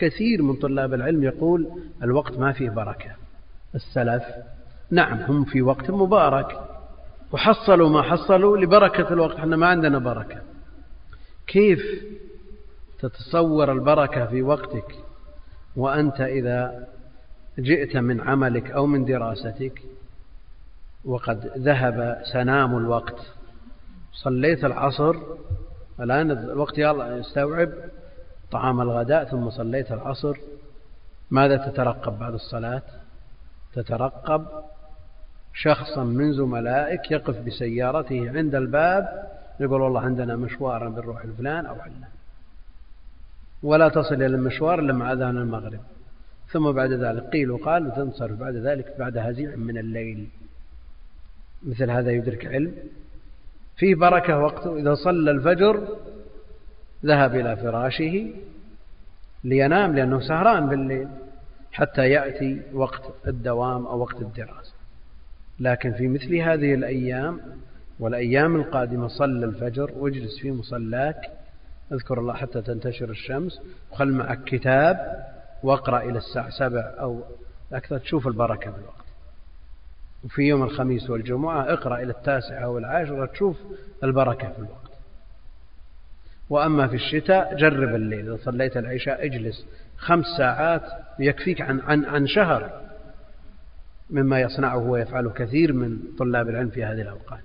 [0.00, 1.68] كثير من طلاب العلم يقول
[2.02, 3.10] الوقت ما فيه بركة.
[3.74, 4.24] السلف
[4.90, 6.60] نعم هم في وقت مبارك.
[7.32, 10.40] وحصلوا ما حصلوا لبركة الوقت إحنا ما عندنا بركة.
[11.46, 11.82] كيف
[12.98, 14.94] تتصور البركة في وقتك؟
[15.76, 16.88] وأنت إذا
[17.58, 19.82] جئت من عملك أو من دراستك
[21.04, 23.20] وقد ذهب سنام الوقت.
[24.12, 25.16] صليت العصر
[26.00, 27.70] الآن الوقت يلا يستوعب.
[28.50, 30.36] طعام الغداء ثم صليت العصر.
[31.30, 32.82] ماذا تترقب بعد الصلاة؟
[33.72, 34.46] تترقب
[35.54, 42.08] شخصا من زملائك يقف بسيارته عند الباب يقول والله عندنا مشوار بنروح لفلان أو علان
[43.62, 45.80] ولا تصل إلى المشوار إلا مع أذان المغرب.
[46.48, 50.28] ثم بعد ذلك قيل وقال وتنصرف بعد ذلك بعد هزيع من الليل.
[51.62, 52.74] مثل هذا يدرك علم.
[53.76, 55.96] فيه بركة وقته إذا صلى الفجر
[57.06, 58.30] ذهب إلى فراشه
[59.44, 61.08] لينام لأنه سهران بالليل
[61.72, 64.72] حتى يأتي وقت الدوام أو وقت الدراسة.
[65.60, 67.40] لكن في مثل هذه الأيام
[67.98, 71.16] والأيام القادمة صلى الفجر واجلس في مصلاك
[71.92, 73.60] أذكر الله حتى تنتشر الشمس
[73.92, 75.26] وخل معك كتاب
[75.62, 77.22] واقرأ إلى الساعة سبع أو
[77.72, 79.04] أكثر تشوف البركة بالوقت.
[80.24, 83.56] وفي يوم الخميس والجمعة اقرأ إلى التاسعة أو العاشرة تشوف
[84.04, 84.89] البركة في الوقت
[86.50, 88.28] وأما في الشتاء جرب الليل.
[88.28, 90.82] إذا صليت العشاء اجلس خمس ساعات
[91.18, 92.70] يكفيك عن, عن, عن شهر
[94.10, 97.44] مما يصنعه ويفعله كثير من طلاب العلم في هذه الأوقات.